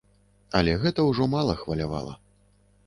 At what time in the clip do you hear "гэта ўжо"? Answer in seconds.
0.85-1.29